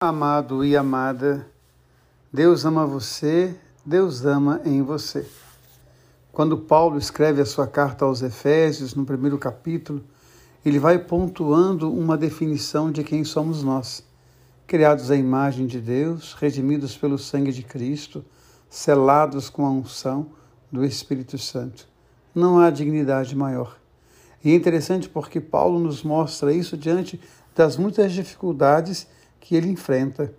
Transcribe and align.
Amado 0.00 0.64
e 0.64 0.76
amada, 0.76 1.44
Deus 2.32 2.64
ama 2.64 2.86
você, 2.86 3.52
Deus 3.84 4.24
ama 4.24 4.60
em 4.64 4.80
você. 4.80 5.26
Quando 6.30 6.56
Paulo 6.56 6.96
escreve 6.96 7.42
a 7.42 7.44
sua 7.44 7.66
carta 7.66 8.04
aos 8.04 8.22
Efésios, 8.22 8.94
no 8.94 9.04
primeiro 9.04 9.36
capítulo, 9.38 10.04
ele 10.64 10.78
vai 10.78 11.00
pontuando 11.00 11.92
uma 11.92 12.16
definição 12.16 12.92
de 12.92 13.02
quem 13.02 13.24
somos 13.24 13.64
nós. 13.64 14.04
Criados 14.68 15.10
à 15.10 15.16
imagem 15.16 15.66
de 15.66 15.80
Deus, 15.80 16.32
redimidos 16.34 16.96
pelo 16.96 17.18
sangue 17.18 17.50
de 17.50 17.64
Cristo, 17.64 18.24
selados 18.70 19.50
com 19.50 19.66
a 19.66 19.70
unção 19.72 20.28
do 20.70 20.84
Espírito 20.84 21.36
Santo. 21.38 21.88
Não 22.32 22.60
há 22.60 22.70
dignidade 22.70 23.34
maior. 23.34 23.76
E 24.44 24.52
é 24.52 24.54
interessante 24.54 25.08
porque 25.08 25.40
Paulo 25.40 25.80
nos 25.80 26.04
mostra 26.04 26.52
isso 26.52 26.76
diante 26.76 27.20
das 27.52 27.76
muitas 27.76 28.12
dificuldades 28.12 29.08
que 29.40 29.54
ele 29.56 29.68
enfrenta. 29.68 30.32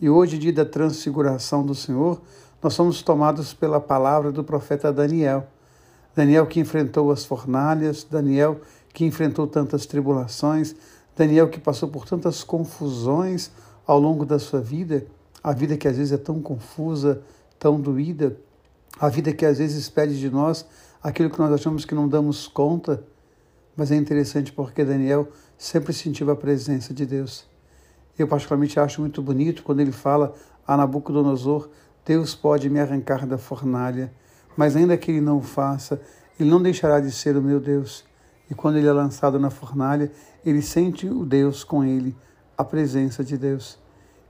E 0.00 0.08
hoje, 0.08 0.38
dia 0.38 0.52
da 0.52 0.64
transfiguração 0.64 1.64
do 1.64 1.74
Senhor, 1.74 2.20
nós 2.62 2.74
somos 2.74 3.02
tomados 3.02 3.54
pela 3.54 3.80
palavra 3.80 4.30
do 4.30 4.44
profeta 4.44 4.92
Daniel. 4.92 5.46
Daniel 6.14 6.46
que 6.46 6.60
enfrentou 6.60 7.10
as 7.10 7.24
fornalhas, 7.24 8.04
Daniel 8.04 8.60
que 8.92 9.04
enfrentou 9.04 9.46
tantas 9.46 9.86
tribulações, 9.86 10.74
Daniel 11.16 11.48
que 11.48 11.60
passou 11.60 11.88
por 11.88 12.06
tantas 12.06 12.42
confusões 12.42 13.50
ao 13.86 13.98
longo 13.98 14.26
da 14.26 14.38
sua 14.38 14.60
vida, 14.60 15.06
a 15.42 15.52
vida 15.52 15.76
que 15.76 15.86
às 15.86 15.96
vezes 15.96 16.12
é 16.12 16.18
tão 16.18 16.40
confusa, 16.40 17.22
tão 17.58 17.80
doída, 17.80 18.36
a 18.98 19.08
vida 19.08 19.32
que 19.32 19.46
às 19.46 19.58
vezes 19.58 19.88
pede 19.88 20.18
de 20.18 20.28
nós 20.28 20.66
aquilo 21.02 21.30
que 21.30 21.38
nós 21.38 21.52
achamos 21.52 21.84
que 21.84 21.94
não 21.94 22.08
damos 22.08 22.46
conta. 22.46 23.02
Mas 23.76 23.90
é 23.90 23.96
interessante 23.96 24.52
porque 24.52 24.84
Daniel 24.84 25.28
sempre 25.56 25.92
sentiu 25.92 26.30
a 26.30 26.36
presença 26.36 26.92
de 26.92 27.06
Deus. 27.06 27.48
Eu 28.20 28.28
particularmente 28.28 28.78
acho 28.78 29.00
muito 29.00 29.22
bonito 29.22 29.62
quando 29.62 29.80
ele 29.80 29.92
fala 29.92 30.34
a 30.66 30.76
Nabucodonosor, 30.76 31.70
Deus 32.04 32.34
pode 32.34 32.68
me 32.68 32.78
arrancar 32.78 33.26
da 33.26 33.38
fornalha, 33.38 34.12
mas 34.54 34.76
ainda 34.76 34.94
que 34.98 35.10
ele 35.10 35.22
não 35.22 35.38
o 35.38 35.42
faça, 35.42 35.98
ele 36.38 36.50
não 36.50 36.60
deixará 36.60 37.00
de 37.00 37.10
ser 37.10 37.34
o 37.34 37.40
meu 37.40 37.58
Deus. 37.58 38.04
E 38.50 38.54
quando 38.54 38.76
ele 38.76 38.86
é 38.86 38.92
lançado 38.92 39.40
na 39.40 39.48
fornalha, 39.48 40.12
ele 40.44 40.60
sente 40.60 41.08
o 41.08 41.24
Deus 41.24 41.64
com 41.64 41.82
ele, 41.82 42.14
a 42.58 42.62
presença 42.62 43.24
de 43.24 43.38
Deus. 43.38 43.78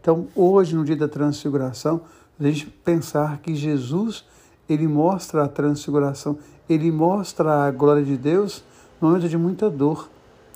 Então, 0.01 0.29
hoje, 0.37 0.77
no 0.77 0.85
dia 0.85 0.95
da 0.95 1.09
transfiguração, 1.09 2.03
a 2.39 2.45
gente 2.45 2.67
pensar 2.85 3.39
que 3.39 3.57
Jesus, 3.57 4.25
ele 4.69 4.87
mostra 4.87 5.43
a 5.43 5.49
transfiguração, 5.49 6.39
ele 6.69 6.93
mostra 6.93 7.67
a 7.67 7.73
glória 7.73 8.05
de 8.05 8.17
Deus 8.17 8.63
no 9.01 9.09
momento 9.09 9.29
de 9.29 9.37
muita 9.37 9.69
dor. 9.69 10.09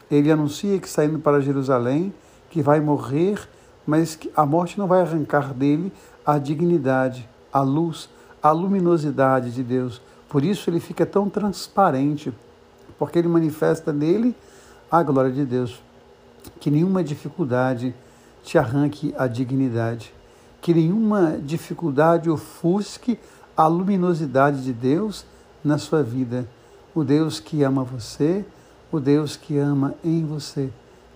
Ele 0.09 0.31
anuncia 0.31 0.79
que 0.79 0.87
está 0.87 1.05
indo 1.05 1.19
para 1.19 1.41
Jerusalém, 1.41 2.15
que 2.55 2.63
vai 2.63 2.79
morrer, 2.79 3.49
mas 3.85 4.15
que 4.15 4.31
a 4.37 4.47
morte 4.47 4.79
não 4.79 4.87
vai 4.87 5.01
arrancar 5.01 5.53
dele 5.53 5.93
a 6.25 6.39
dignidade, 6.39 7.29
a 7.53 7.63
luz, 7.63 8.09
a 8.41 8.53
luminosidade 8.53 9.51
de 9.51 9.61
Deus. 9.61 10.01
Por 10.29 10.45
isso 10.45 10.71
ele 10.71 10.79
fica 10.79 11.05
tão 11.05 11.29
transparente, 11.29 12.33
porque 12.97 13.19
ele 13.19 13.27
manifesta 13.27 13.93
nele 13.93 14.37
a 14.89 15.03
glória 15.03 15.33
de 15.33 15.45
Deus. 15.45 15.83
Que 16.61 16.71
nenhuma 16.71 17.03
dificuldade 17.03 17.93
te 18.45 18.57
arranque 18.57 19.13
a 19.19 19.27
dignidade, 19.27 20.15
que 20.61 20.73
nenhuma 20.73 21.37
dificuldade 21.43 22.31
ofusque 22.31 23.19
a 23.57 23.67
luminosidade 23.67 24.63
de 24.63 24.73
Deus 24.73 25.27
na 25.65 25.77
sua 25.77 26.05
vida. 26.05 26.49
O 26.95 27.03
Deus 27.03 27.41
que 27.41 27.65
ama 27.65 27.83
você, 27.83 28.45
o 28.93 29.01
Deus 29.01 29.37
que 29.37 29.59
ama 29.59 29.97
em 30.05 30.25
você 30.25 30.71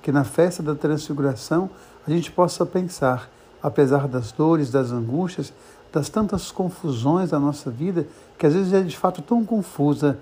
que 0.09 0.13
na 0.13 0.25
festa 0.25 0.63
da 0.63 0.75
transfiguração 0.75 1.69
a 2.07 2.11
gente 2.11 2.33
possa 2.33 2.65
pensar, 2.65 3.29
apesar 3.63 4.09
das 4.09 4.33
dores, 4.33 4.71
das 4.71 4.91
angústias, 4.91 5.53
das 5.93 6.09
tantas 6.09 6.51
confusões 6.51 7.29
da 7.29 7.39
nossa 7.39 7.71
vida, 7.71 8.07
que 8.39 8.47
às 8.47 8.55
vezes 8.55 8.73
é 8.73 8.81
de 8.81 8.97
fato 8.97 9.21
tão 9.21 9.45
confusa, 9.45 10.19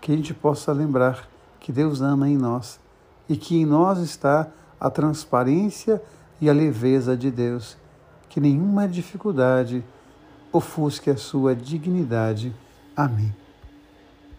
que 0.00 0.10
a 0.10 0.16
gente 0.16 0.32
possa 0.32 0.72
lembrar 0.72 1.28
que 1.60 1.70
Deus 1.70 2.00
ama 2.00 2.26
em 2.30 2.38
nós 2.38 2.80
e 3.28 3.36
que 3.36 3.58
em 3.58 3.66
nós 3.66 3.98
está 3.98 4.48
a 4.80 4.88
transparência 4.88 6.00
e 6.40 6.48
a 6.48 6.54
leveza 6.54 7.14
de 7.14 7.30
Deus, 7.30 7.76
que 8.30 8.40
nenhuma 8.40 8.88
dificuldade 8.88 9.84
ofusque 10.50 11.10
a 11.10 11.16
sua 11.18 11.54
dignidade. 11.54 12.56
Amém. 12.96 13.34